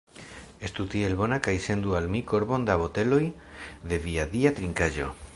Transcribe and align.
Estu 0.67 0.85
tiel 0.93 1.11
bona 1.17 1.37
kaj 1.47 1.53
sendu 1.65 1.93
al 1.99 2.07
mi 2.15 2.21
korbon 2.31 2.65
da 2.69 2.77
boteloj 2.83 3.21
de 3.93 4.01
via 4.07 4.25
dia 4.33 4.53
trinkaĵo. 4.61 5.11